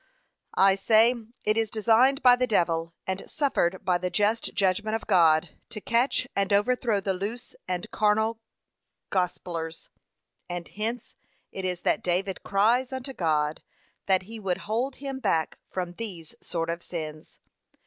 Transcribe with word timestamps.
I 0.57 0.73
say, 0.73 1.13
it 1.43 1.57
is 1.57 1.69
designed 1.69 2.23
by 2.23 2.35
the 2.35 2.47
devil, 2.47 2.95
and 3.05 3.21
suffered 3.29 3.85
by 3.85 3.99
the 3.99 4.09
just 4.09 4.55
judgment 4.55 4.95
of 4.95 5.05
God, 5.05 5.49
to 5.69 5.79
catch 5.79 6.27
and 6.35 6.51
overthrow 6.51 7.01
the 7.01 7.13
loose 7.13 7.53
and 7.67 7.85
carnal 7.91 8.39
gospellers. 9.11 9.89
And 10.49 10.67
hence 10.69 11.13
it 11.51 11.65
is 11.65 11.81
that 11.81 12.01
David 12.01 12.41
cries 12.41 12.91
unto 12.91 13.13
God, 13.13 13.61
that 14.07 14.23
he 14.23 14.39
would 14.39 14.61
hold 14.65 14.95
him 14.95 15.19
back 15.19 15.59
from 15.69 15.91
these 15.93 16.33
sort 16.41 16.71
of 16.71 16.81
sins. 16.81 17.37